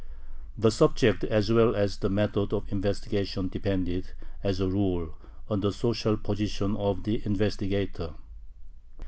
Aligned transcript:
The 0.57 0.71
subject 0.71 1.23
as 1.23 1.51
well 1.53 1.75
as 1.75 1.97
the 1.97 2.09
method 2.09 2.53
of 2.53 2.71
investigation 2.71 3.49
depended, 3.49 4.13
as 4.43 4.59
a 4.59 4.67
rule, 4.67 5.13
on 5.47 5.59
the 5.59 5.71
social 5.71 6.17
position 6.17 6.75
of 6.75 7.03
the 7.03 7.21
investigator. 7.23 8.15